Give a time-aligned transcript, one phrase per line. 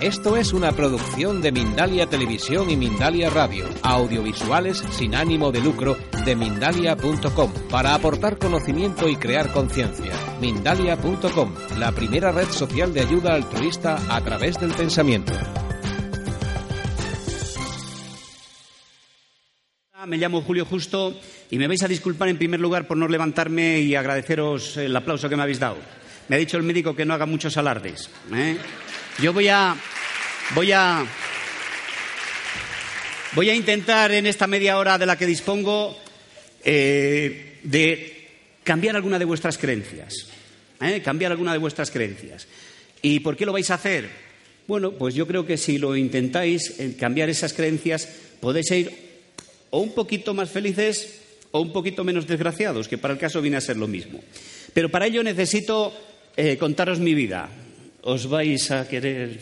[0.00, 5.96] Esto es una producción de Mindalia Televisión y Mindalia Radio, audiovisuales sin ánimo de lucro
[6.24, 10.12] de mindalia.com, para aportar conocimiento y crear conciencia.
[10.40, 15.32] Mindalia.com, la primera red social de ayuda altruista a través del pensamiento.
[20.06, 21.12] Me llamo Julio Justo
[21.50, 25.28] y me vais a disculpar en primer lugar por no levantarme y agradeceros el aplauso
[25.28, 25.78] que me habéis dado.
[26.28, 28.08] Me ha dicho el médico que no haga muchos alardes.
[28.32, 28.58] ¿eh?
[29.20, 29.76] Yo voy a,
[30.54, 31.04] voy a,
[33.34, 35.98] voy a intentar en esta media hora de la que dispongo
[36.64, 38.28] eh, de
[38.62, 40.28] cambiar alguna de vuestras creencias.
[40.80, 41.02] ¿eh?
[41.02, 42.46] Cambiar alguna de vuestras creencias.
[43.02, 44.08] ¿Y por qué lo vais a hacer?
[44.68, 48.08] Bueno, pues yo creo que si lo intentáis, en cambiar esas creencias,
[48.40, 48.92] podéis ir
[49.70, 53.56] o un poquito más felices o un poquito menos desgraciados, que para el caso viene
[53.56, 54.20] a ser lo mismo.
[54.72, 55.92] Pero para ello necesito
[56.36, 57.50] eh, contaros mi vida,
[58.08, 59.36] os vais a querer.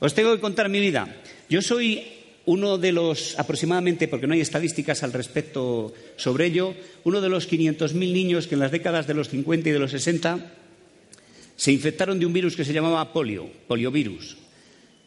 [0.00, 1.04] Os tengo que contar mi vida.
[1.52, 2.00] Yo soy
[2.48, 7.50] uno de los, aproximadamente, porque no hay estadísticas al respecto sobre ello, uno de los
[7.50, 10.52] 500.000 niños que en las décadas de los 50 y de los 60
[11.56, 14.36] se infectaron de un virus que se llamaba polio, poliovirus.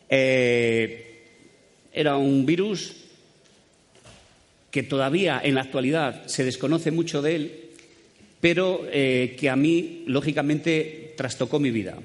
[0.10, 1.24] Eh,
[1.94, 2.94] era un virus
[4.70, 7.52] que todavía en la actualidad se desconoce mucho de él,
[8.42, 11.98] pero eh, que a mí, lógicamente, trastocó mi vida.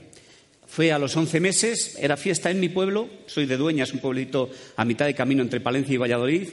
[0.75, 4.51] Fue a los 11 meses, era fiesta en mi pueblo, soy de Dueñas, un pueblito
[4.75, 6.49] a mitad de camino entre Palencia y Valladolid,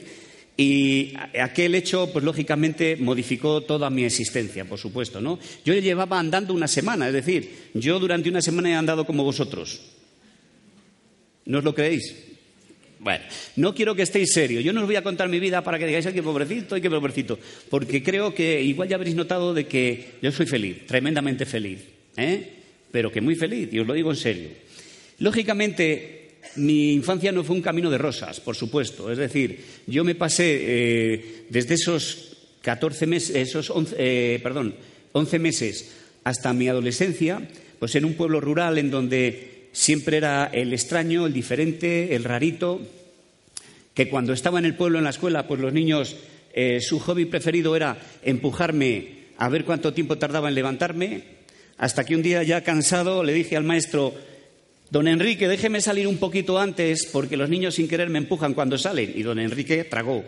[0.56, 5.40] y aquel hecho, pues lógicamente, modificó toda mi existencia, por supuesto, ¿no?
[5.64, 9.80] Yo llevaba andando una semana, es decir, yo durante una semana he andado como vosotros.
[11.44, 12.14] ¿No os lo creéis?
[13.00, 13.24] Bueno,
[13.56, 14.62] no quiero que estéis serios.
[14.62, 16.88] Yo no os voy a contar mi vida para que digáis, ay, pobrecito, ay, qué
[16.88, 17.40] pobrecito.
[17.68, 21.80] Porque creo que igual ya habréis notado de que yo soy feliz, tremendamente feliz.
[22.16, 22.61] ¿eh?
[22.92, 24.48] Pero que muy feliz, y os lo digo en serio.
[25.18, 26.22] Lógicamente,
[26.56, 29.10] mi infancia no fue un camino de rosas, por supuesto.
[29.10, 34.74] Es decir, yo me pasé eh, desde esos 14 meses, esos 11, eh, perdón,
[35.12, 35.92] 11 meses
[36.24, 37.48] hasta mi adolescencia,
[37.78, 42.80] pues en un pueblo rural en donde siempre era el extraño, el diferente, el rarito,
[43.94, 46.16] que cuando estaba en el pueblo, en la escuela, pues los niños,
[46.54, 51.22] eh, su hobby preferido era empujarme a ver cuánto tiempo tardaba en levantarme,
[51.82, 54.14] hasta que un día ya cansado le dije al maestro,
[54.90, 58.78] don Enrique, déjeme salir un poquito antes porque los niños sin querer me empujan cuando
[58.78, 59.12] salen.
[59.16, 60.22] Y don Enrique tragó.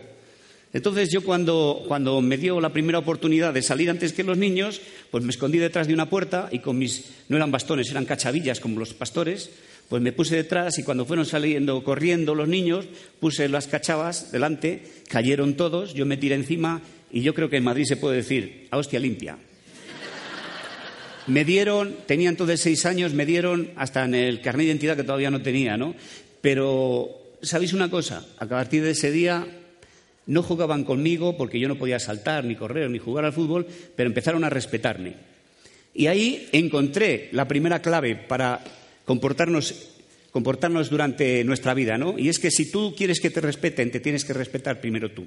[0.72, 4.80] Entonces yo cuando, cuando, me dio la primera oportunidad de salir antes que los niños,
[5.12, 8.58] pues me escondí detrás de una puerta y con mis, no eran bastones, eran cachavillas
[8.58, 9.50] como los pastores,
[9.88, 12.84] pues me puse detrás y cuando fueron saliendo corriendo los niños,
[13.20, 16.82] puse las cachavas delante, cayeron todos, yo me tiré encima
[17.12, 19.38] y yo creo que en Madrid se puede decir, a hostia limpia.
[21.26, 25.04] Me dieron, tenía entonces seis años, me dieron hasta en el carnet de identidad que
[25.04, 25.94] todavía no tenía, ¿no?
[26.40, 28.26] Pero, ¿sabéis una cosa?
[28.38, 29.46] A partir de ese día
[30.26, 34.08] no jugaban conmigo porque yo no podía saltar, ni correr, ni jugar al fútbol, pero
[34.08, 35.14] empezaron a respetarme.
[35.94, 38.62] Y ahí encontré la primera clave para
[39.06, 39.74] comportarnos,
[40.30, 42.18] comportarnos durante nuestra vida, ¿no?
[42.18, 45.24] Y es que si tú quieres que te respeten, te tienes que respetar primero tú.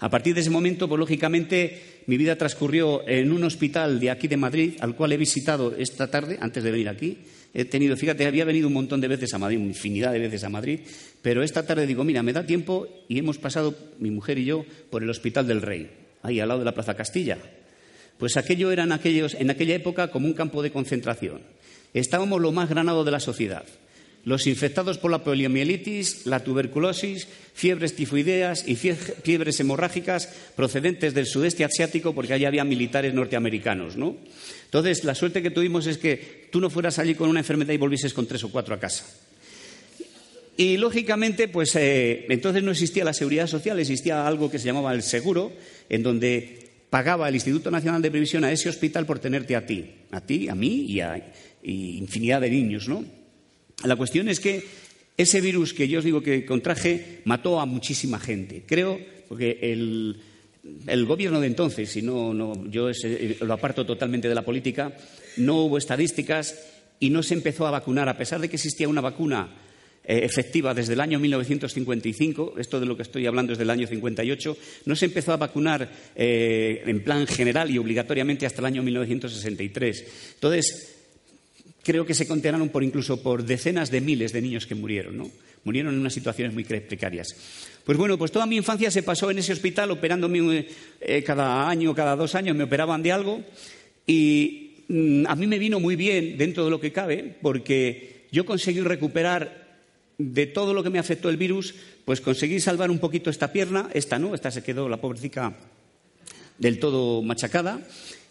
[0.00, 4.28] A partir de ese momento, pues lógicamente, mi vida transcurrió en un hospital de aquí
[4.28, 7.18] de Madrid, al cual he visitado esta tarde, antes de venir aquí.
[7.52, 10.48] He tenido, fíjate, había venido un montón de veces a Madrid, infinidad de veces a
[10.48, 10.80] Madrid,
[11.22, 14.64] pero esta tarde digo, mira, me da tiempo y hemos pasado, mi mujer y yo,
[14.90, 15.90] por el Hospital del Rey,
[16.22, 17.38] ahí al lado de la Plaza Castilla.
[18.18, 21.40] Pues aquello era en, aquellos, en aquella época como un campo de concentración.
[21.94, 23.64] Estábamos lo más granado de la sociedad
[24.28, 31.64] los infectados por la poliomielitis, la tuberculosis, fiebres tifoideas y fiebres hemorrágicas procedentes del sudeste
[31.64, 34.18] asiático, porque allí había militares norteamericanos, ¿no?
[34.66, 37.78] Entonces, la suerte que tuvimos es que tú no fueras allí con una enfermedad y
[37.78, 39.06] volvieses con tres o cuatro a casa.
[40.58, 44.92] Y lógicamente, pues eh, entonces no existía la seguridad social, existía algo que se llamaba
[44.92, 45.52] el seguro,
[45.88, 49.86] en donde pagaba el Instituto Nacional de Previsión a ese hospital por tenerte a ti,
[50.10, 51.32] a ti, a mí y a
[51.62, 53.17] infinidad de niños, ¿no?
[53.84, 54.64] La cuestión es que
[55.16, 58.62] ese virus que yo os digo que contraje mató a muchísima gente.
[58.66, 62.90] Creo, porque el, gobierno de entonces, y no, yo
[63.40, 64.96] lo aparto totalmente de la política,
[65.36, 66.58] no hubo estadísticas
[67.00, 69.48] y no se empezó a vacunar, a pesar de que existía una vacuna
[70.04, 73.86] eh, efectiva desde el año 1955, esto de lo que estoy hablando es del año
[73.86, 78.82] 58, no se empezó a vacunar eh, en plan general y obligatoriamente hasta el año
[78.82, 80.04] 1963.
[80.34, 80.97] Entonces,
[81.88, 85.30] creo que se condenaron por incluso por decenas de miles de niños que murieron, ¿no?
[85.64, 87.28] Murieron en unas situaciones muy precarias.
[87.82, 90.66] Pues bueno, pues toda mi infancia se pasó en ese hospital operándome
[91.00, 93.42] eh, cada año, cada dos años me operaban de algo
[94.06, 98.44] y mm, a mí me vino muy bien dentro de lo que cabe porque yo
[98.44, 99.80] conseguí recuperar
[100.18, 101.74] de todo lo que me afectó el virus,
[102.04, 105.56] pues conseguí salvar un poquito esta pierna, esta no, esta se quedó la pobrecita
[106.58, 107.80] del todo machacada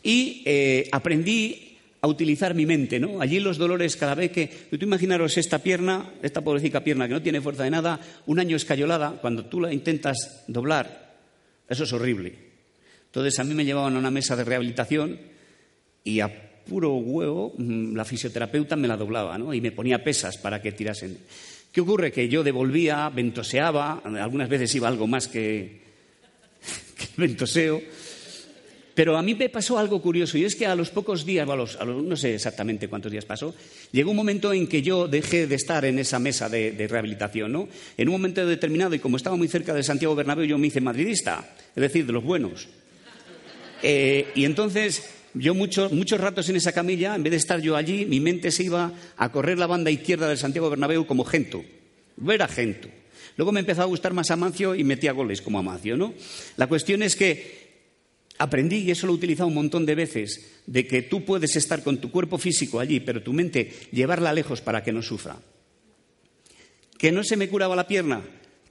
[0.04, 1.67] y eh, aprendí
[2.02, 3.22] a utilizar mi mente, ¿no?
[3.22, 4.48] Allí los dolores cada vez que...
[4.48, 8.56] Tú imaginaros esta pierna, esta pobrecita pierna que no tiene fuerza de nada, un año
[8.56, 11.16] escayolada, cuando tú la intentas doblar,
[11.68, 12.34] eso es horrible.
[13.06, 15.20] Entonces a mí me llevaban a una mesa de rehabilitación
[16.04, 16.30] y a
[16.68, 19.54] puro huevo mm, la fisioterapeuta me la doblaba, ¿no?
[19.54, 21.18] Y me ponía pesas para que tirasen.
[21.72, 22.12] ¿Qué ocurre?
[22.12, 25.82] Que yo devolvía, ventoseaba, algunas veces iba algo más que,
[26.98, 27.82] que ventoseo
[28.98, 32.18] pero a mí me pasó algo curioso y es que a los pocos días, no
[32.18, 33.54] sé exactamente cuántos días pasó,
[33.92, 37.52] llegó un momento en que yo dejé de estar en esa mesa de, rehabilitación.
[37.52, 37.70] ¿no?
[37.96, 40.82] En un momento determinado, y como estaba muy cerca de Santiago Bernabéu, yo me hice
[40.82, 42.70] madridista, es decir, de los buenos.
[43.84, 47.76] Eh, y entonces yo muchos, muchos ratos en esa camilla, en vez de estar yo
[47.76, 51.64] allí, mi mente se iba a correr la banda izquierda del Santiago Bernabéu como Gento.
[52.16, 52.90] Ver a Gento.
[53.36, 56.16] Luego me empezó a gustar más Amancio y metía goles como Amancio, ¿no?
[56.56, 57.67] La cuestión es que
[58.40, 61.84] Aprendí, y eso lo he utilizado un montón de veces, de que tú puedes estar
[61.84, 65.38] con tu cuerpo físico allí, pero tu mente llevarla lejos para que no sufra.
[66.98, 68.24] ¿Que no se me curaba la pierna?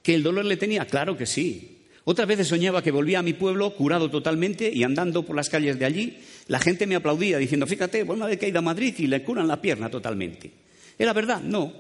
[0.03, 0.87] ¿Que el dolor le tenía?
[0.87, 1.77] Claro que sí.
[2.05, 5.77] Otras veces soñaba que volvía a mi pueblo curado totalmente y andando por las calles
[5.77, 8.63] de allí, la gente me aplaudía diciendo, fíjate, bueno, una vez que ha ido a
[8.63, 10.53] Madrid y le curan la pierna totalmente.
[10.97, 11.43] ¿Era verdad?
[11.43, 11.73] No.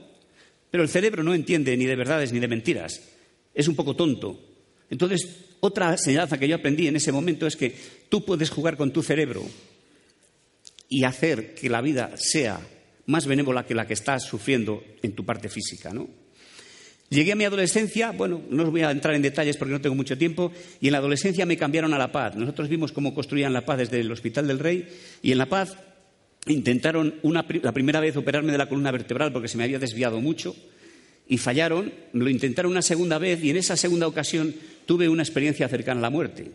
[0.69, 3.01] Pero el cerebro no entiende ni de verdades ni de mentiras.
[3.55, 4.41] Es un poco tonto.
[4.91, 7.75] Entonces, otra enseñanza que yo aprendí en ese momento es que
[8.09, 9.45] tú puedes jugar con tu cerebro
[10.89, 12.61] y hacer que la vida sea
[13.07, 16.09] más benévola que la que estás sufriendo en tu parte física, ¿no?
[17.09, 19.95] Llegué a mi adolescencia, bueno, no os voy a entrar en detalles porque no tengo
[19.95, 20.51] mucho tiempo,
[20.81, 22.35] y en la adolescencia me cambiaron a La Paz.
[22.35, 24.89] Nosotros vimos cómo construían La Paz desde el Hospital del Rey,
[25.23, 25.77] y en La Paz
[26.49, 30.57] intentaron la primera vez operarme de la columna vertebral porque se me había desviado mucho,
[31.29, 34.55] y fallaron, lo intentaron una segunda vez y en esa segunda ocasión
[34.87, 36.51] tuve una experiencia cercana a la muerte.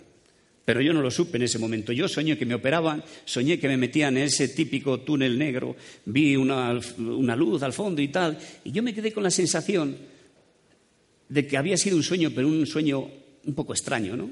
[0.64, 1.92] Pero yo no lo supe en ese momento.
[1.92, 5.76] Yo soñé que me operaban, soñé que me metían en ese típico túnel negro,
[6.06, 6.74] vi una,
[7.36, 9.98] luz al fondo y tal, y yo me quedé con la sensación
[11.28, 13.10] de que había sido un sueño, pero un sueño
[13.46, 14.30] un poco extraño, ¿no?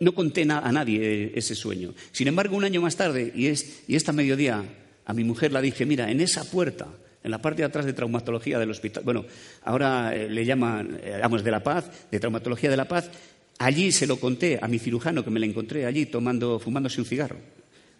[0.00, 1.94] No conté a nadie ese sueño.
[2.10, 4.64] Sin embargo, un año más tarde, y, es, y esta mediodía,
[5.04, 6.88] a mi mujer la dije, mira, en esa puerta
[7.22, 9.04] en la parte de atrás de traumatología del hospital.
[9.04, 9.26] Bueno,
[9.62, 13.10] ahora eh, le llaman, vamos, eh, de la paz, de traumatología de la paz.
[13.58, 17.06] Allí se lo conté a mi cirujano que me la encontré allí tomando, fumándose un
[17.06, 17.38] cigarro,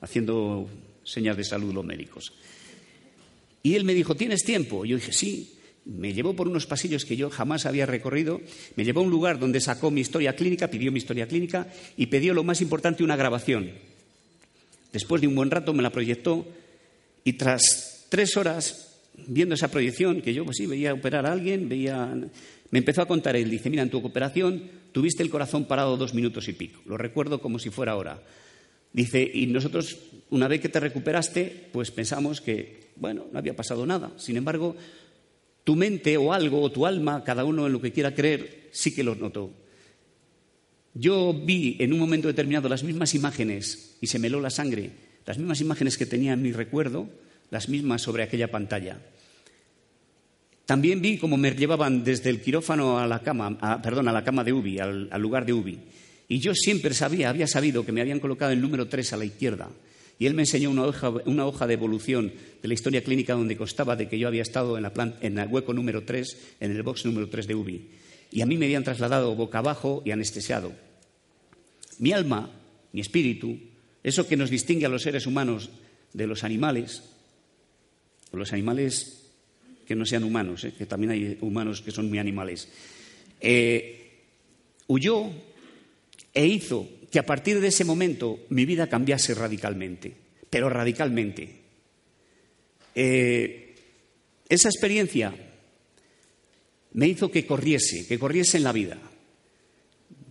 [0.01, 0.69] haciendo
[1.05, 2.33] señas de salud los médicos.
[3.63, 4.85] Y él me dijo, ¿tienes tiempo?
[4.85, 5.57] Yo dije, sí.
[5.83, 8.43] Me llevó por unos pasillos que yo jamás había recorrido,
[8.77, 12.07] me llevó a un lugar donde sacó mi historia clínica, pidió mi historia clínica y
[12.07, 13.73] pidió lo más importante, una grabación.
[14.93, 16.47] Después de un buen rato me la proyectó
[17.25, 18.90] y tras tres horas
[19.27, 22.15] viendo esa proyección, que yo pues sí veía operar a alguien, veía...
[22.71, 24.63] Me empezó a contar él, dice, mira, en tu operación
[24.93, 28.23] tuviste el corazón parado dos minutos y pico, lo recuerdo como si fuera ahora.
[28.93, 29.99] Dice, y nosotros,
[30.31, 34.13] una vez que te recuperaste, pues pensamos que, bueno, no había pasado nada.
[34.17, 34.77] Sin embargo,
[35.63, 38.95] tu mente o algo, o tu alma, cada uno en lo que quiera creer, sí
[38.95, 39.53] que lo notó.
[40.95, 44.91] Yo vi en un momento determinado las mismas imágenes y se me heló la sangre,
[45.25, 47.09] las mismas imágenes que tenía en mi recuerdo,
[47.51, 48.99] las mismas sobre aquella pantalla.
[50.71, 54.45] También vi cómo me llevaban desde el quirófano a la cama, perdón, a la cama
[54.45, 55.81] de UBI, al, lugar de UBI.
[56.29, 59.25] Y yo siempre sabía, había sabido que me habían colocado el número 3 a la
[59.25, 59.69] izquierda.
[60.21, 63.57] Y él me enseñó una hoja, una hoja de evolución de la historia clínica donde
[63.57, 66.83] constaba de que yo había estado en, la en el hueco número 3, en el
[66.85, 67.89] box número 3 de UBI.
[68.31, 70.73] Y a mí me habían trasladado boca abajo y anestesiado.
[71.99, 72.49] Mi alma,
[72.93, 73.59] mi espíritu,
[74.05, 75.71] eso que nos distingue a los seres humanos
[76.13, 77.03] de los animales,
[78.33, 79.21] los animales
[79.87, 80.73] que no sean humanos, ¿eh?
[80.77, 82.69] que también hay humanos que son muy animales,
[83.41, 84.21] eh,
[84.87, 85.31] huyó
[86.33, 90.15] e hizo que a partir de ese momento mi vida cambiase radicalmente,
[90.49, 91.57] pero radicalmente.
[92.95, 93.75] Eh,
[94.49, 95.35] esa experiencia
[96.93, 98.99] me hizo que corriese, que corriese en la vida.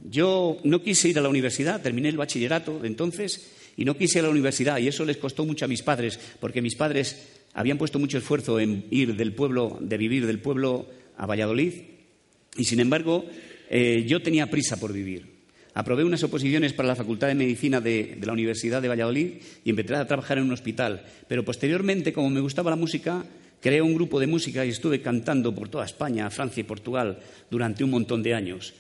[0.10, 4.20] Yo no quise ir a la universidad, terminé el bachillerato de entonces y no quise
[4.20, 7.39] ir a la universidad y eso les costó mucho a mis padres, porque mis padres
[7.60, 10.88] habían puesto mucho esfuerzo en ir del pueblo, de vivir del pueblo
[11.18, 11.74] a Valladolid,
[12.56, 13.26] y sin embargo
[13.70, 15.26] eh, yo tenía prisa por vivir.
[15.74, 19.34] Aprobé unas oposiciones para la Facultad de Medicina de, de, la Universidad de Valladolid
[19.66, 21.04] y empecé a trabajar en un hospital.
[21.28, 23.26] Pero posteriormente, como me gustaba la música,
[23.60, 27.20] creé un grupo de música y estuve cantando por toda España, Francia y Portugal
[27.52, 28.74] durante un montón de años.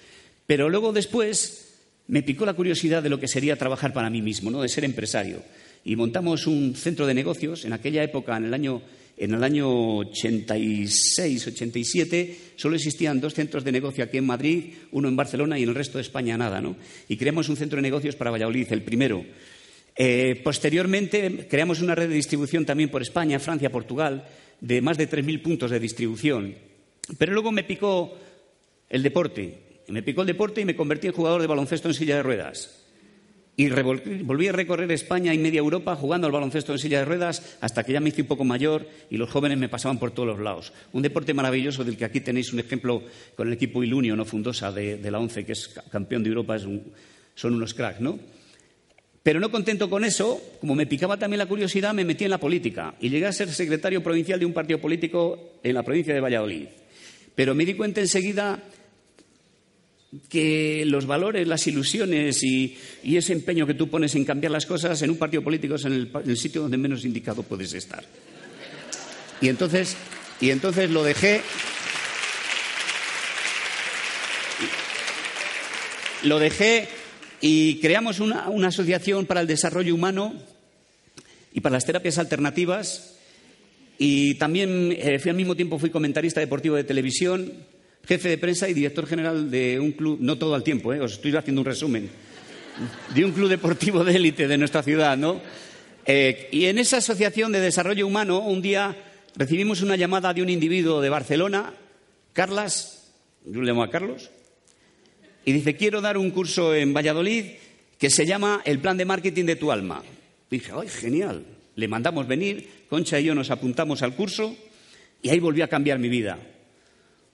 [0.47, 1.75] Pero luego después
[2.07, 4.61] me picó la curiosidad de lo que sería trabajar para mí mismo, ¿no?
[4.61, 5.41] de ser empresario.
[5.89, 7.65] Y montamos un centro de negocios.
[7.65, 8.83] En aquella época, en el año,
[9.17, 15.07] en el año 86, 87, solo existían dos centros de negocio aquí en Madrid, uno
[15.07, 16.61] en Barcelona y en el resto de España nada.
[16.61, 16.75] ¿no?
[17.07, 19.25] Y creamos un centro de negocios para Valladolid, el primero.
[19.95, 24.27] Eh, posteriormente creamos una red de distribución también por España, Francia, Portugal,
[24.61, 26.53] de más de 3.000 puntos de distribución.
[27.17, 28.15] Pero luego me picó
[28.91, 32.17] el deporte me picó el deporte y me convertí en jugador de baloncesto en silla
[32.17, 32.88] de ruedas.
[33.59, 33.67] Y
[34.23, 37.83] volví a recorrer España y media Europa jugando al baloncesto en silla de ruedas hasta
[37.83, 40.39] que ya me hice un poco mayor y los jóvenes me pasaban por todos los
[40.39, 40.71] lados.
[40.93, 43.03] Un deporte maravilloso del que aquí tenéis un ejemplo
[43.35, 47.53] con el equipo Ilunio, no Fundosa, de, la ONCE, que es campeón de Europa, son
[47.53, 48.17] unos cracks, ¿no?
[49.23, 52.37] Pero no contento con eso, como me picaba también la curiosidad, me metí en la
[52.37, 56.21] política y llegué a ser secretario provincial de un partido político en la provincia de
[56.21, 56.67] Valladolid.
[57.35, 58.63] Pero me di cuenta enseguida
[60.27, 65.01] que los valores, las ilusiones y, ese empeño que tú pones en cambiar las cosas
[65.01, 68.03] en un partido político es en el, sitio donde menos indicado puedes estar.
[69.41, 69.95] Y entonces,
[70.41, 71.41] y entonces lo dejé.
[76.23, 76.89] Lo dejé
[77.39, 80.33] y creamos una, asociación para el desarrollo humano
[81.53, 83.15] y para las terapias alternativas.
[83.97, 87.53] Y también eh, fui al mismo tiempo fui comentarista deportivo de televisión
[88.09, 90.99] jefe de prensa y director general de un club, no todo al tiempo, ¿eh?
[90.99, 92.09] os estoy haciendo un resumen,
[93.13, 95.39] de un club deportivo de élite de nuestra ciudad, ¿no?
[96.07, 98.97] Eh, y en esa asociación de desarrollo humano, un día
[99.35, 101.71] recibimos una llamada de un individuo de Barcelona,
[102.33, 103.11] Carlas,
[103.45, 104.31] yo le llamo a Carlos,
[105.45, 107.45] y dice, quiero dar un curso en Valladolid
[107.99, 110.01] que se llama El plan de marketing de tu alma.
[110.49, 111.45] dije, ¡ay, genial!
[111.75, 114.57] Le mandamos venir, Concha y yo nos apuntamos al curso
[115.21, 116.39] y ahí volvió a cambiar mi vida.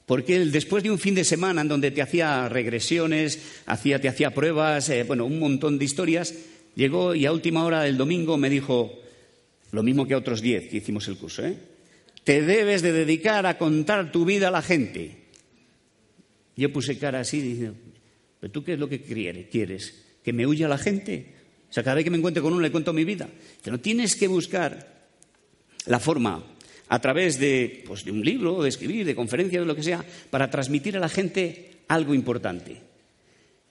[0.06, 4.34] Porque él, después de un fin de semana en donde te hacía regresiones, te hacía
[4.34, 6.34] pruebas, eh, bueno, un montón de historias,
[6.76, 9.00] llegó y a última hora del domingo me dijo,
[9.72, 11.58] lo mismo que a otros diez que hicimos el curso, ¿eh?
[12.24, 15.26] te debes de dedicar a contar tu vida a la gente.
[16.56, 17.76] Yo puse cara así diciendo,
[18.40, 20.04] ¿pero tú qué es lo que quieres?
[20.24, 21.34] ¿Que me huya la gente?
[21.70, 23.28] O sea, cada vez que me encuentre con uno le cuento mi vida.
[23.64, 25.08] Pero tienes que buscar
[25.86, 26.44] la forma
[26.88, 27.38] a través
[27.86, 31.00] pues, de, un libro, de escribir, de conferencias, de lo que sea, para transmitir a
[31.00, 32.78] la gente algo importante.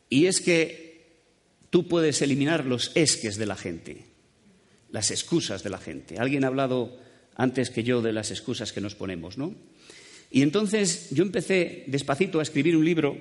[0.09, 1.07] Y es que
[1.71, 4.05] tú puedes eliminar los esques de la gente,
[4.91, 6.19] las excusas de la gente.
[6.19, 6.99] Alguien ha hablado
[7.37, 9.55] antes que yo de las excusas que nos ponemos, ¿no?
[10.31, 13.17] Y entonces yo empecé despacito a escribir un libro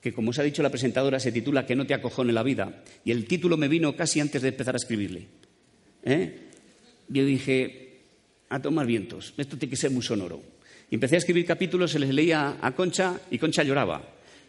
[0.00, 2.82] que, como os ha dicho la presentadora, se titula Que no te acojone la vida.
[3.04, 5.26] Y el título me vino casi antes de empezar a escribirle.
[6.04, 6.38] ¿eh?
[7.08, 7.87] Yo dije,
[8.50, 9.34] a tomar vientos.
[9.36, 10.40] Esto tiene que ser muy sonoro.
[10.90, 14.02] Y empecé a escribir capítulos, se les leía a Concha y Concha lloraba.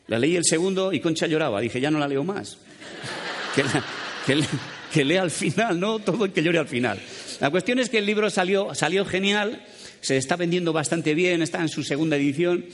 [0.07, 1.59] La leí el segundo y Concha lloraba.
[1.61, 2.57] Dije, ya no la leo más.
[4.93, 5.99] que, lea al final, ¿no?
[5.99, 6.99] Todo el que llore al final.
[7.39, 9.65] La cuestión es que el libro salió, salió genial,
[10.01, 12.65] se está vendiendo bastante bien, está en su segunda edición,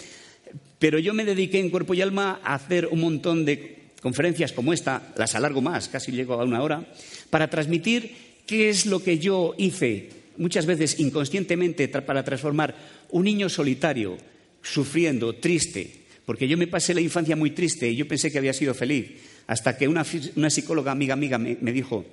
[0.79, 4.73] pero yo me dediqué en cuerpo y alma a hacer un montón de conferencias como
[4.73, 6.85] esta, las alargo más, casi llego a una hora,
[7.29, 8.15] para transmitir
[8.45, 12.75] qué es lo que yo hice muchas veces inconscientemente para transformar
[13.09, 14.17] un niño solitario,
[14.61, 18.53] sufriendo, triste, porque yo me pasé la infancia muy triste y yo pensé que había
[18.53, 19.11] sido feliz,
[19.47, 22.05] hasta que una, psicóloga amiga amiga me, dijo,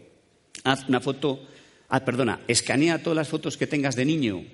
[0.64, 1.46] haz una foto,
[1.88, 4.44] ah, perdona, escanea todas las fotos que tengas de niño,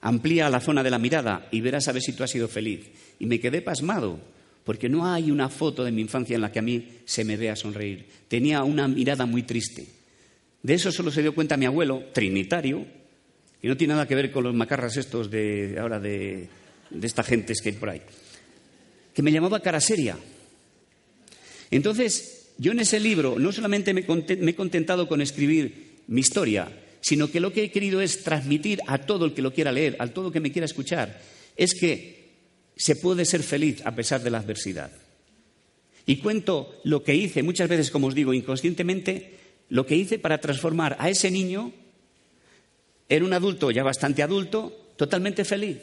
[0.00, 2.90] amplía la zona de la mirada y verás a ver si tú has sido feliz.
[3.18, 4.18] Y me quedé pasmado,
[4.64, 7.36] porque no hay una foto de mi infancia en la que a mí se me
[7.36, 8.06] vea sonreír.
[8.28, 9.86] Tenía una mirada muy triste.
[10.62, 12.86] De eso solo se dio cuenta mi abuelo, trinitario,
[13.64, 16.50] y no tiene nada que ver con los macarras estos de ahora de,
[17.00, 18.02] esta gente que hay por ahí.
[19.14, 20.18] Que me llamaba cara seria.
[21.70, 26.68] Entonces, yo en ese libro no solamente me, me he contentado con escribir mi historia,
[27.00, 29.96] sino que lo que he querido es transmitir a todo el que lo quiera leer,
[29.98, 31.22] a todo el que me quiera escuchar,
[31.56, 32.34] es que
[32.76, 34.90] se puede ser feliz a pesar de la adversidad.
[36.04, 39.38] Y cuento lo que hice, muchas veces, como os digo, inconscientemente,
[39.70, 41.72] lo que hice para transformar a ese niño
[43.16, 45.78] era un adulto ya bastante adulto, totalmente feliz.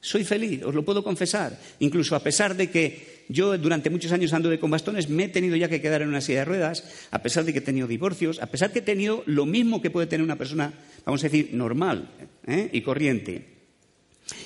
[0.00, 1.58] Soy feliz, os lo puedo confesar.
[1.78, 5.56] Incluso a pesar de que yo durante muchos años anduve con bastones, me he tenido
[5.56, 8.40] ya que quedar en una silla de ruedas, a pesar de que he tenido divorcios,
[8.42, 10.74] a pesar de que he tenido lo mismo que puede tener una persona
[11.04, 12.08] vamos a decir, normal
[12.46, 12.70] ¿eh?
[12.72, 13.44] y corriente.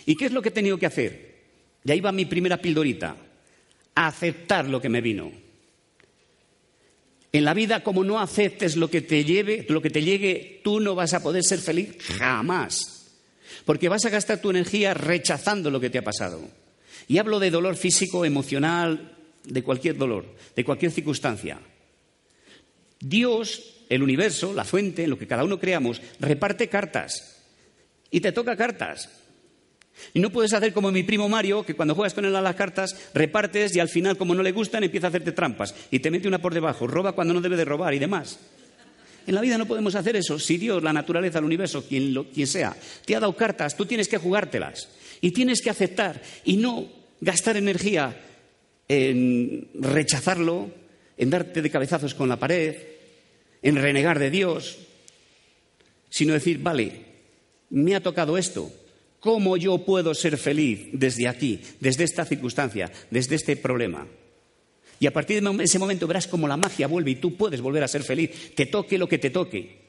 [0.06, 1.38] ¿Y qué es lo que he tenido que hacer?
[1.84, 3.16] Y ahí va mi primera pildorita.
[3.94, 5.30] Aceptar lo que me vino.
[7.32, 10.80] En la vida, como no aceptes lo que te lleve, lo que te llegue, tú
[10.80, 13.06] no vas a poder ser feliz jamás.
[13.64, 16.40] Porque vas a gastar tu energía rechazando lo que te ha pasado.
[17.06, 20.24] Y hablo de dolor físico, emocional, de cualquier dolor,
[20.56, 21.60] de cualquier circunstancia.
[23.00, 27.36] Dios, el universo, la fuente, lo que cada uno creamos, reparte cartas.
[28.10, 29.08] Y te toca cartas.
[30.14, 32.56] Y no puedes hacer como mi primo Mario, que cuando juegas con él a las
[32.56, 36.10] cartas, repartes y al final, como no le gustan, empieza a hacerte trampas y te
[36.10, 38.38] mete una por debajo, roba cuando no debe de robar y demás.
[39.26, 40.38] En la vida no podemos hacer eso.
[40.38, 42.74] Si Dios, la naturaleza, el universo, quien, quien sea,
[43.04, 44.88] te ha dado cartas, tú tienes que jugártelas
[45.20, 46.88] y tienes que aceptar y no
[47.20, 48.16] gastar energía
[48.88, 50.70] en rechazarlo,
[51.18, 52.74] en darte de cabezazos con la pared,
[53.60, 54.78] en renegar de Dios,
[56.08, 57.04] sino decir, vale,
[57.70, 58.72] me ha tocado esto,
[59.20, 64.06] ¿cómo yo puedo ser feliz desde aquí, desde esta circunstancia, desde este problema?
[65.00, 67.84] Y a partir de ese momento verás cómo la magia vuelve y tú puedes volver
[67.84, 69.88] a ser feliz, te toque lo que te toque.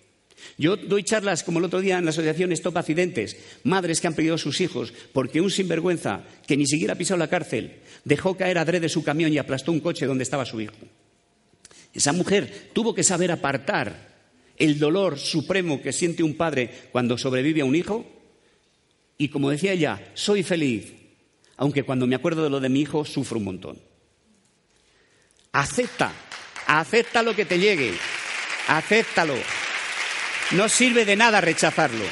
[0.57, 4.13] Yo doy charlas como el otro día en la asociación Stop Accidentes, madres que han
[4.13, 8.57] perdido a sus hijos porque un sinvergüenza que ni siquiera pisado la cárcel dejó caer
[8.57, 10.75] a de su camión y aplastó un coche donde estaba su hijo.
[11.93, 14.09] Esa mujer tuvo que saber apartar
[14.57, 18.05] el dolor supremo que siente un padre cuando sobrevive a un hijo
[19.21, 20.93] y como decía ella, soy feliz,
[21.57, 23.77] aunque cuando me acuerdo de lo de mi hijo sufro un montón.
[25.51, 26.13] Acepta,
[26.65, 27.93] acepta lo que te llegue,
[28.67, 29.35] acéptalo.
[30.51, 32.05] No sirve de nada rechazarlo.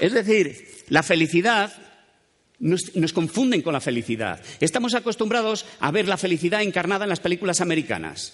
[0.00, 1.70] Es decir, la felicidad
[2.58, 4.40] nos, confunden con la felicidad.
[4.60, 8.32] Estamos acostumbrados a ver la felicidad encarnada en las películas americanas.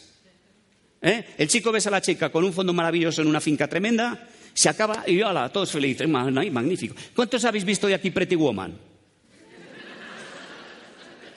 [1.02, 1.24] ¿Eh?
[1.38, 4.68] El chico besa a la chica con un fondo maravilloso en una finca tremenda, se
[4.68, 6.94] acaba y hola, todos felices, magnífico.
[7.14, 8.78] ¿Cuántos habéis visto de aquí Pretty Woman?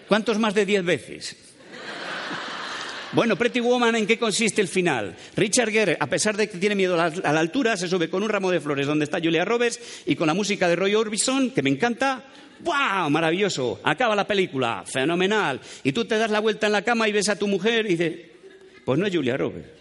[0.08, 1.38] ¿Cuántos más de diez veces?
[3.14, 5.16] Bueno, Pretty Woman, ¿en qué consiste el final?
[5.36, 8.30] Richard Gere, a pesar de que tiene miedo a la, altura, se sube con un
[8.30, 11.62] ramo de flores donde está Julia Roberts y con la música de Roy Orbison, que
[11.62, 12.24] me encanta.
[12.62, 13.10] ¡Wow!
[13.10, 13.82] Maravilloso.
[13.84, 14.84] Acaba la película.
[14.86, 15.60] Fenomenal.
[15.84, 17.96] Y tú te das la vuelta en la cama y ves a tu mujer y
[17.96, 18.14] dices,
[18.86, 19.81] pues no es Julia Roberts.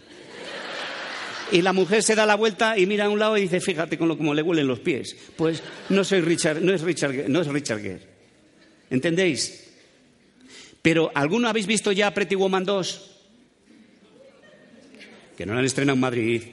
[1.51, 3.97] Y la mujer se da la vuelta y mira a un lado y dice, fíjate
[3.97, 5.15] con lo como le huelen los pies.
[5.35, 8.07] Pues no soy Richard, no es Richard, no es Richard Gere.
[8.89, 9.69] ¿Entendéis?
[10.81, 13.11] Pero ¿alguno habéis visto ya Pretty Woman 2?
[15.41, 16.43] que no la han estrenado en Madrid.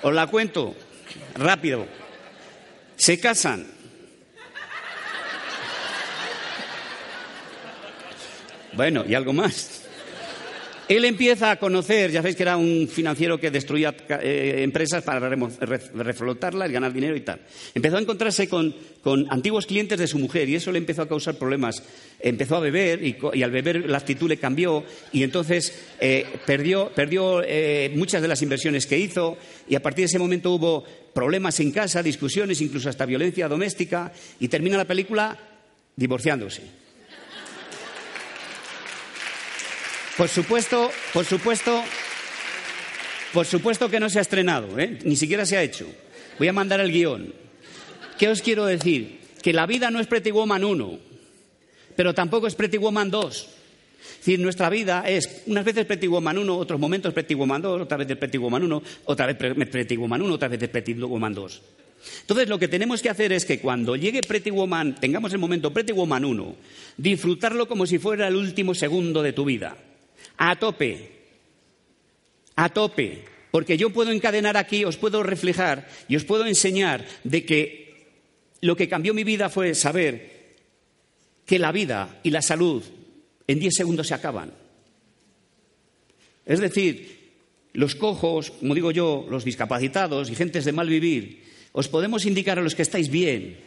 [0.00, 0.74] Os la cuento
[1.34, 1.86] rápido.
[2.96, 3.66] Se casan.
[8.72, 9.85] Bueno, y algo más.
[10.88, 15.18] Él empieza a conocer, ya sabéis que era un financiero que destruía eh, empresas para
[15.28, 17.40] reflotarlas ganar dinero y tal.
[17.74, 18.72] Empezó a encontrarse con,
[19.30, 21.82] antiguos clientes de su mujer y eso le empezó a causar problemas.
[22.20, 26.92] Empezó a beber y, al beber la actitud le cambió y entonces eh, perdió,
[27.44, 29.36] eh, muchas de las inversiones que hizo
[29.68, 34.12] y a partir de ese momento hubo problemas en casa, discusiones, incluso hasta violencia doméstica
[34.38, 35.36] y termina la película
[35.96, 36.85] divorciándose.
[40.16, 41.84] Por supuesto, por supuesto,
[43.34, 44.98] por supuesto que no se ha estrenado, ¿eh?
[45.04, 45.86] ni siquiera se ha hecho.
[46.38, 47.34] Voy a mandar el guion.
[48.18, 49.20] ¿Qué os quiero decir?
[49.42, 50.98] Que la vida no es Pretty Woman 1,
[51.96, 53.36] pero tampoco es Pretty Woman 2.
[53.36, 57.82] Es decir, nuestra vida es unas veces Pretty Woman 1, otros momentos Pretty Woman 2,
[57.82, 61.62] otra vez Pretty Woman 1, otra vez Pretty Woman 1, otra vez Pretty Woman 2.
[62.22, 65.74] Entonces, lo que tenemos que hacer es que cuando llegue Pretty Woman, tengamos el momento
[65.74, 66.56] Pretty Woman 1,
[66.96, 69.76] disfrutarlo como si fuera el último segundo de tu vida
[70.36, 71.10] a tope,
[72.56, 77.44] a tope, porque yo puedo encadenar aquí, os puedo reflejar y os puedo enseñar de
[77.44, 77.86] que
[78.60, 80.56] lo que cambió mi vida fue saber
[81.44, 82.82] que la vida y la salud
[83.46, 84.52] en diez segundos se acaban.
[86.44, 87.16] Es decir,
[87.72, 92.58] los cojos, como digo yo, los discapacitados y gentes de mal vivir, os podemos indicar
[92.58, 93.66] a los que estáis bien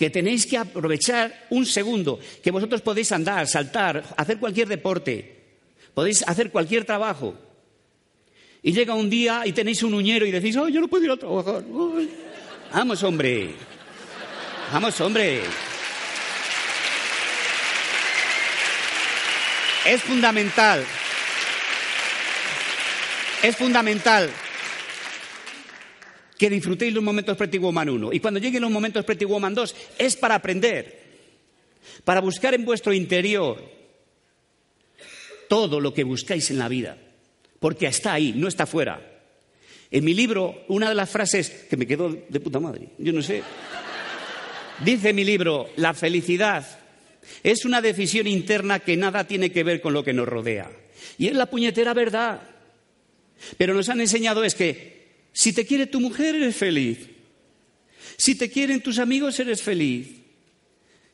[0.00, 5.39] que tenéis que aprovechar un segundo, que vosotros podéis andar, saltar, hacer cualquier deporte,
[5.94, 7.34] podéis hacer cualquier trabajo.
[8.62, 11.10] Y llega un día y tenéis un uñero y decís, oh, yo no puedo ir
[11.10, 11.64] a trabajar.
[12.72, 13.54] Vamos, hombre.
[14.72, 15.40] Vamos, hombre.
[19.86, 20.84] Es fundamental.
[23.42, 24.30] Es fundamental
[26.36, 28.12] que disfrutéis los momentos Pretty Woman 1.
[28.12, 31.02] Y cuando lleguen los momentos Pretty Woman 2, es para aprender,
[32.04, 33.79] para buscar en vuestro interior
[35.50, 36.96] todo lo que buscáis en la vida,
[37.58, 39.04] porque está ahí, no está fuera.
[39.90, 43.20] En mi libro, una de las frases que me quedó de puta madre, yo no
[43.20, 43.42] sé,
[44.84, 46.64] dice mi libro, la felicidad
[47.42, 50.70] es una decisión interna que nada tiene que ver con lo que nos rodea.
[51.18, 52.42] Y es la puñetera verdad.
[53.58, 57.08] Pero nos han enseñado es que si te quiere tu mujer, eres feliz.
[58.16, 60.10] Si te quieren tus amigos, eres feliz.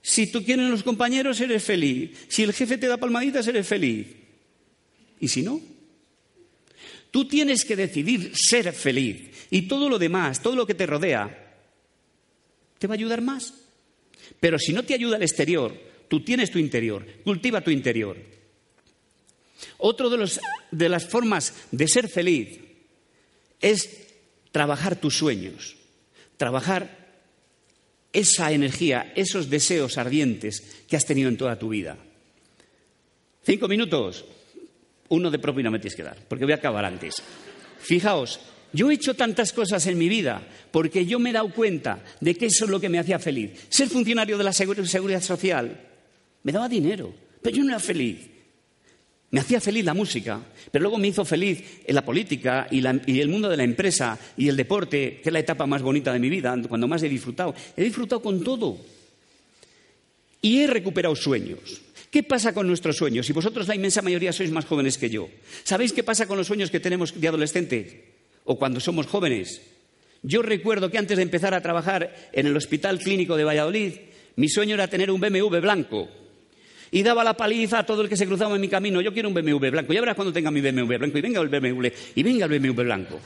[0.03, 2.11] Si tú quieren los compañeros, eres feliz.
[2.29, 4.26] Si el jefe te da palmaditas, eres feliz.
[5.21, 5.61] ¿Y si no?
[7.11, 9.31] Tú tienes que decidir ser feliz.
[9.51, 11.55] Y todo lo demás, todo lo que te rodea,
[12.79, 13.55] te va a ayudar más.
[14.41, 15.75] Pero si no te ayuda el exterior,
[16.09, 17.07] tú tienes tu interior.
[17.25, 18.17] Cultiva tu interior.
[19.79, 20.31] Otro de,
[20.71, 22.59] de las formas de ser feliz
[23.61, 24.09] es
[24.53, 25.77] trabajar tus sueños,
[26.37, 27.07] trabajar
[28.13, 31.99] esa energía, esos deseos ardientes que has tenido en toda tu vida.
[33.45, 34.25] Cinco minutos,
[35.09, 37.23] uno de propio no me tienes que dar, porque voy a acabar antes.
[37.79, 38.41] Fijaos,
[38.73, 42.35] yo he hecho tantas cosas en mi vida porque yo me he dado cuenta de
[42.35, 43.53] que eso es lo que me hacía feliz.
[43.69, 45.81] Ser funcionario de la seguridad social
[46.43, 48.19] me daba dinero, pero yo no era feliz.
[49.31, 50.41] Me hacía feliz la música,
[50.71, 54.49] pero luego me hizo feliz la política y, y, el mundo de la empresa y
[54.49, 57.55] el deporte, que es la etapa más bonita de mi vida, cuando más he disfrutado.
[57.77, 58.79] He disfrutado con todo.
[60.41, 61.83] Y he recuperado sueños.
[62.11, 63.29] ¿Qué pasa con nuestros sueños?
[63.29, 65.29] Y vosotros, la inmensa mayoría, sois más jóvenes que yo.
[65.65, 68.05] ¿Sabéis qué pasa con los sueños que tenemos de adolescente
[68.45, 69.61] o cuando somos jóvenes?
[70.23, 73.93] Yo recuerdo que antes de empezar a trabajar en el Hospital Clínico de Valladolid,
[74.37, 76.09] mi sueño era tener un BMW blanco.
[76.91, 79.01] Y daba la paliza a todo el que se cruzaba en mi camino.
[79.01, 79.93] Yo quiero un BMW blanco.
[79.93, 81.19] Ya verás cuando tenga mi BMW blanco.
[81.19, 81.89] Y venga el BMW.
[82.15, 83.21] Y venga el BMW blanco.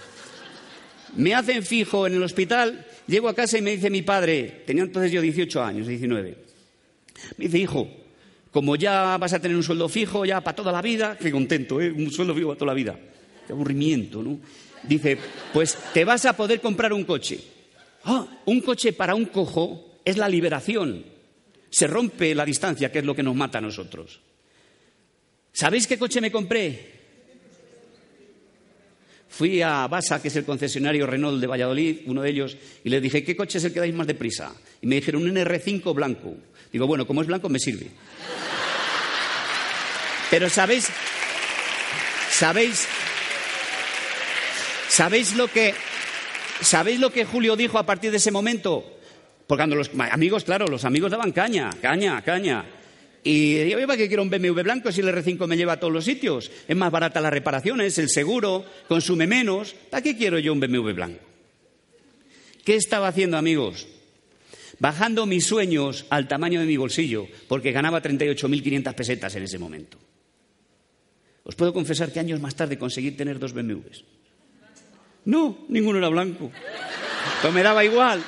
[1.16, 2.86] Me hacen fijo en el hospital.
[3.06, 6.36] Llego a casa y me dice mi padre, tenía entonces yo 18 años, 19.
[7.36, 7.88] Me dice, hijo,
[8.50, 11.80] como ya vas a tener un sueldo fijo ya para toda la vida, qué contento,
[11.80, 11.90] ¿eh?
[11.90, 12.98] un sueldo fijo para toda la vida.
[13.46, 14.38] Qué aburrimiento, ¿no?
[14.82, 15.18] Dice,
[15.52, 17.40] pues te vas a poder comprar un coche.
[18.04, 21.04] Ah, un coche para un cojo es la liberación.
[21.68, 24.20] Se rompe la distancia, que es lo que nos mata a nosotros.
[25.52, 26.99] ¿Sabéis qué coche me compré?
[29.30, 33.00] Fui a Basa, que es el concesionario Renault de Valladolid, uno de ellos, y les
[33.00, 34.52] dije, ¿qué coche es el que dais más deprisa?
[34.82, 36.36] Y me dijeron, un NR5 blanco.
[36.72, 37.86] Digo, bueno, como es blanco, me sirve.
[40.30, 40.88] Pero ¿sabéis?
[42.30, 42.86] ¿Sabéis?
[44.88, 45.74] ¿Sabéis lo que
[46.60, 48.84] ¿Sabéis lo que Julio dijo a partir de ese momento?
[49.46, 52.64] Porque cuando los amigos, claro, los amigos daban caña, caña, caña.
[53.22, 55.92] Y yo, ¿para qué quiero un BMW blanco si el R5 me lleva a todos
[55.92, 56.50] los sitios?
[56.66, 59.74] Es más barata las reparaciones, el seguro, consume menos.
[59.90, 61.20] ¿Para qué quiero yo un BMW blanco?
[62.64, 63.88] ¿Qué estaba haciendo, amigos?
[64.78, 69.98] Bajando mis sueños al tamaño de mi bolsillo, porque ganaba 38.500 pesetas en ese momento.
[71.44, 74.04] Os puedo confesar que años más tarde conseguí tener dos BMWs.
[75.26, 76.50] No, ninguno era blanco.
[77.42, 78.22] Pero me daba igual.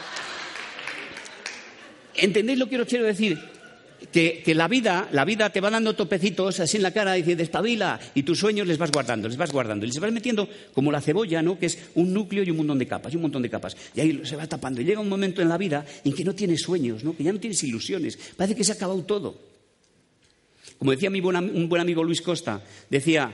[2.15, 3.52] ¿Entendéis lo que os quiero decir?
[4.13, 7.37] Que, la vida, la vida te va dando topecitos así en la cara y dice,
[7.37, 10.93] despabila, y tus sueños les vas guardando, les vas guardando, y les vas metiendo como
[10.93, 11.59] la cebolla, ¿no?
[11.59, 13.77] Que es un núcleo y un montón de capas, y un montón de capas.
[13.95, 14.81] Y ahí se va tapando.
[14.81, 17.17] Y llega un momento en la vida en que no tienes sueños, ¿no?
[17.17, 18.19] Que ya no tienes ilusiones.
[18.37, 19.35] Parece que se ha acabado todo.
[20.79, 23.33] Como decía mi un buen amigo Luis Costa, decía,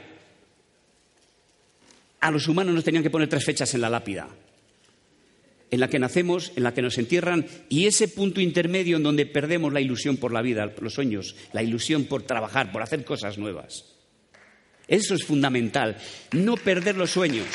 [2.21, 4.29] a los humanos nos tenían que poner tres fechas en la lápida.
[5.71, 9.27] En la que nacemos, en la que nos entierran, y ese punto intermedio en donde
[9.27, 13.37] perdemos la ilusión por la vida, los sueños, la ilusión por trabajar, por hacer cosas
[13.37, 13.85] nuevas.
[14.87, 15.99] Eso es fundamental,
[16.33, 17.47] no perder los sueños.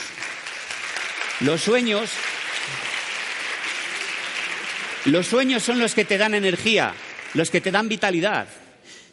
[1.41, 2.12] Los sueños
[5.06, 6.93] los sueños son los que te dan energía,
[7.34, 8.47] los que te dan vitalidad.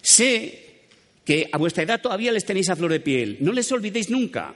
[0.03, 0.87] Sé
[1.25, 3.39] que a vuestra edad todavía les tenéis a flor de piel.
[3.41, 4.55] No les olvidéis nunca.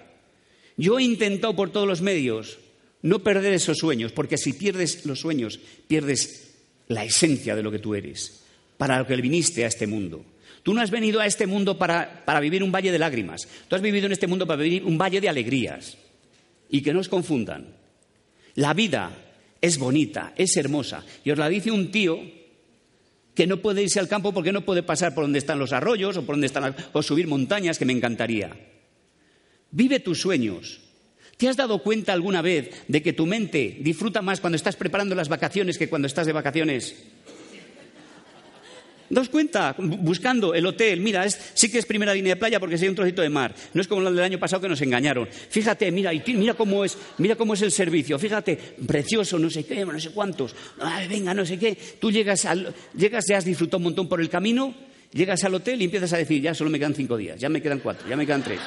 [0.76, 2.58] Yo he intentado por todos los medios
[3.04, 6.54] no perder esos sueños, porque si pierdes los sueños, pierdes
[6.88, 8.42] la esencia de lo que tú eres,
[8.78, 10.24] para lo que viniste a este mundo.
[10.62, 13.82] Tú no has venido a este mundo para, vivir un valle de lágrimas, tú has
[13.82, 15.98] vivido en este mundo para vivir un valle de alegrías.
[16.70, 17.76] Y que no os confundan.
[18.54, 19.12] La vida
[19.60, 21.04] es bonita, es hermosa.
[21.24, 22.18] Y os la dice un tío
[23.34, 26.16] que no puede irse al campo porque no puede pasar por donde están los arroyos
[26.16, 28.56] o por donde están o subir montañas, que me encantaría.
[29.70, 30.83] Vive tus sueños.
[31.36, 35.14] ¿Te has dado cuenta alguna vez de que tu mente disfruta más cuando estás preparando
[35.14, 36.94] las vacaciones que cuando estás de vacaciones?
[39.10, 39.76] ¿Daos cuenta?
[39.78, 41.00] Buscando el hotel.
[41.00, 43.54] Mira, sí que es primera línea de playa porque hay un trocito de mar.
[43.74, 45.28] No es como lo del año pasado que nos engañaron.
[45.28, 48.18] Fíjate, mira, mira cómo es, mira cómo es el servicio.
[48.18, 50.56] Fíjate, precioso, no sé qué, no sé cuántos.
[51.08, 51.76] venga, no sé qué.
[52.00, 52.46] Tú llegas,
[52.96, 54.74] llegas, ya has disfrutado un montón por el camino,
[55.12, 57.60] llegas al hotel y empiezas a decir, ya solo me quedan cinco días, ya me
[57.60, 58.60] quedan cuatro, ya me quedan tres.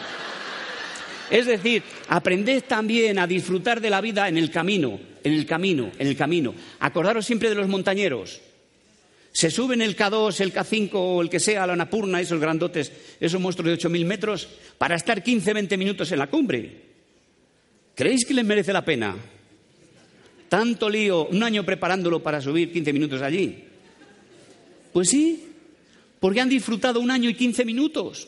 [1.29, 5.91] Es decir, aprended también a disfrutar de la vida en el camino, en el camino,
[5.97, 6.53] en el camino.
[6.79, 8.41] Acordaros siempre de los montañeros.
[9.31, 13.39] Se suben el K2, el K5 o el que sea, la Napurna, esos grandotes, esos
[13.39, 16.87] monstruos de 8.000 metros, para estar 15, 20 minutos en la cumbre.
[17.93, 19.15] ¿Creéis que les merece la pena?
[20.49, 23.63] Tanto lío, un año preparándolo para subir 15 minutos allí.
[24.93, 25.45] Pues sí,
[26.19, 28.27] porque han disfrutado un año y 15 minutos.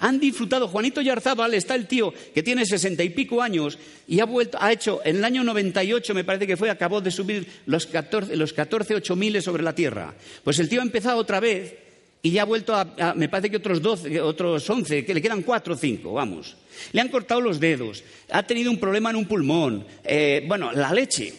[0.00, 0.68] Han disfrutado.
[0.68, 4.72] Juanito Yarzábal está el tío que tiene sesenta y pico años y ha vuelto, ha
[4.72, 8.52] hecho, en el año 98 me parece que fue, acabó de subir los 14, los
[8.52, 10.14] 14 miles sobre la Tierra.
[10.42, 11.74] Pues el tío ha empezado otra vez
[12.22, 15.42] y ya ha vuelto a, me parece que otros 12, otros 11, que le quedan
[15.42, 16.56] 4 o 5, vamos.
[16.92, 20.92] Le han cortado los dedos, ha tenido un problema en un pulmón, eh, bueno, la
[20.92, 21.34] leche.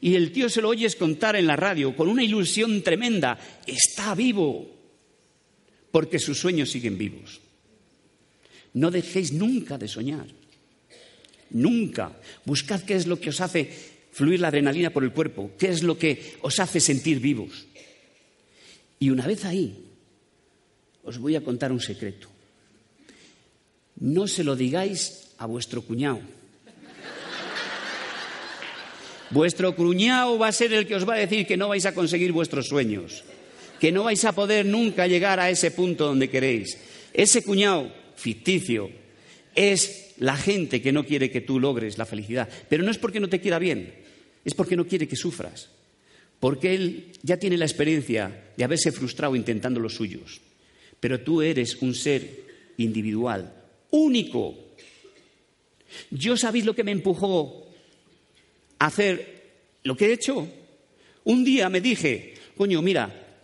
[0.00, 3.36] Y el tío se lo oyes contar en la radio con una ilusión tremenda.
[3.66, 4.70] Está vivo,
[5.90, 7.40] porque sus sueños siguen vivos.
[8.76, 10.28] No dejéis nunca de soñar.
[11.50, 12.12] Nunca.
[12.44, 13.72] Buscad qué es lo que os hace
[14.12, 17.66] fluir la adrenalina por el cuerpo, qué es lo que os hace sentir vivos.
[18.98, 19.82] Y una vez ahí,
[21.04, 22.28] os voy a contar un secreto.
[23.96, 26.20] No se lo digáis a vuestro cuñado.
[29.30, 31.94] Vuestro cuñado va a ser el que os va a decir que no vais a
[31.94, 33.24] conseguir vuestros sueños,
[33.80, 36.78] que no vais a poder nunca llegar a ese punto donde queréis.
[37.12, 38.90] Ese cuñado ficticio,
[39.54, 42.48] es la gente que no quiere que tú logres la felicidad.
[42.68, 43.94] Pero no es porque no te quiera bien,
[44.44, 45.70] es porque no quiere que sufras.
[46.40, 50.40] Porque él ya tiene la experiencia de haberse frustrado intentando los suyos.
[51.00, 52.44] Pero tú eres un ser
[52.76, 53.52] individual,
[53.90, 54.54] único.
[56.10, 57.68] ¿Yo sabéis lo que me empujó
[58.78, 59.44] a hacer
[59.84, 60.46] lo que he hecho?
[61.24, 63.38] Un día me dije, coño, mira,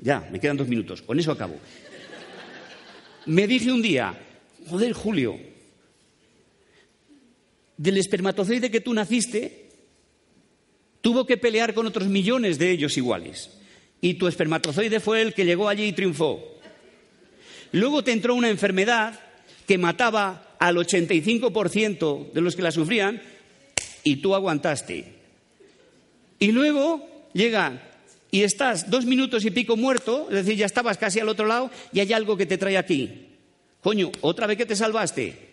[0.00, 1.58] ya, me quedan dos minutos, con eso acabo
[3.26, 4.18] me dije un día,
[4.68, 5.38] joder, Julio,
[7.76, 9.68] del espermatozoide que tú naciste,
[11.00, 13.50] tuvo que pelear con otros millones de ellos iguales.
[14.00, 16.42] Y tu espermatozoide fue el que llegó allí y triunfó.
[17.72, 19.18] Luego te entró una enfermedad
[19.66, 23.20] que mataba al 85% de los que la sufrían
[24.04, 25.14] y tú aguantaste.
[26.38, 27.95] Y luego llega
[28.36, 31.70] y estás dos minutos y pico muerto, es decir, ya estabas casi al otro lado
[31.90, 33.28] y hay algo que te trae aquí.
[33.80, 35.52] Coño, otra vez que te salvaste.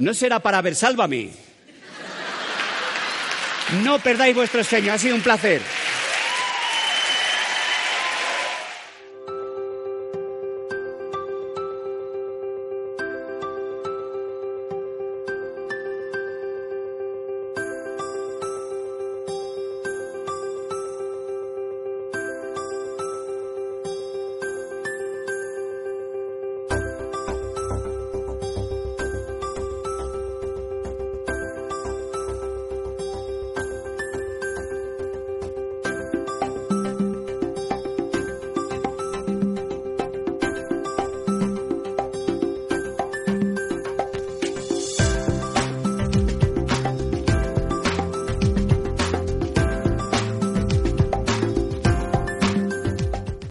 [0.00, 1.30] No será para ver, sálvame.
[3.82, 5.62] No perdáis vuestro sueño, ha sido un placer.